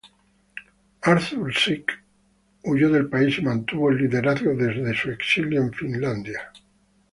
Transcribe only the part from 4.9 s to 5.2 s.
su